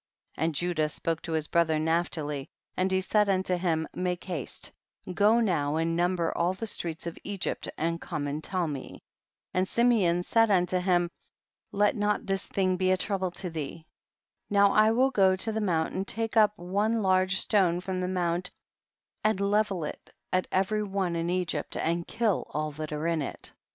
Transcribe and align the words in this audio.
33. 0.35 0.43
And 0.45 0.55
Judah 0.55 0.89
spoke 0.89 1.21
to 1.21 1.33
his 1.33 1.47
bro 1.47 1.63
ther 1.63 1.77
Naphtali, 1.77 2.49
and 2.75 2.91
he 2.91 3.01
said 3.01 3.29
unto 3.29 3.55
him, 3.55 3.87
make 3.93 4.23
haste, 4.23 4.71
go 5.13 5.39
now 5.39 5.75
and 5.75 5.95
number 5.95 6.35
all 6.35 6.55
the 6.55 6.65
streets 6.65 7.05
of 7.05 7.19
Egypt 7.23 7.69
and 7.77 8.01
come 8.01 8.25
and 8.25 8.43
tell 8.43 8.67
me; 8.67 9.03
and 9.53 9.67
Simeon 9.67 10.23
said 10.23 10.49
unto 10.49 10.79
him, 10.79 11.11
let 11.71 11.95
not 11.95 12.25
this 12.25 12.47
thing 12.47 12.77
be 12.77 12.89
a 12.89 12.97
trouble 12.97 13.29
to 13.29 13.51
thee; 13.51 13.85
now 14.49 14.71
I 14.73 14.89
will 14.89 15.11
go 15.11 15.35
to 15.35 15.51
the 15.51 15.61
mount 15.61 15.93
and 15.93 16.07
take 16.07 16.35
up 16.35 16.57
one 16.57 17.03
large 17.03 17.37
stone 17.37 17.79
from 17.79 18.01
the 18.01 18.07
mount 18.07 18.49
and 19.23 19.39
level 19.39 19.83
it 19.83 20.09
at 20.33 20.47
every 20.51 20.81
one 20.81 21.15
in 21.15 21.29
Egypt 21.29 21.77
and 21.77 22.07
kill 22.07 22.47
all 22.55 22.71
that 22.71 22.91
are 22.91 23.05
in 23.05 23.21
it. 23.21 23.53